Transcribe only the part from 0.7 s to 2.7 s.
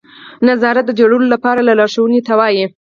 د جوړولو لپاره لارښوونې ته وایي.